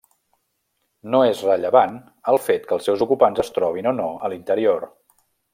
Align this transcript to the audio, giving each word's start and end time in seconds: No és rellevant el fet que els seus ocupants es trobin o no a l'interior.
No 1.15 1.19
és 1.33 1.43
rellevant 1.49 1.93
el 2.33 2.41
fet 2.47 2.67
que 2.71 2.75
els 2.79 2.89
seus 2.91 3.07
ocupants 3.09 3.45
es 3.47 3.55
trobin 3.59 3.93
o 3.95 3.97
no 4.03 4.11
a 4.29 4.33
l'interior. 4.35 4.91